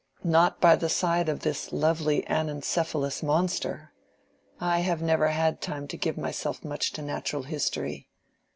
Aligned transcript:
"Not 0.23 0.59
by 0.59 0.75
the 0.75 0.89
side 0.89 1.29
of 1.29 1.41
this 1.41 1.71
lovely 1.71 2.23
anencephalous 2.23 3.21
monster. 3.21 3.93
I 4.59 4.79
have 4.79 5.03
never 5.03 5.27
had 5.27 5.61
time 5.61 5.87
to 5.89 5.95
give 5.95 6.17
myself 6.17 6.65
much 6.65 6.91
to 6.93 7.03
natural 7.03 7.43
history. 7.43 8.07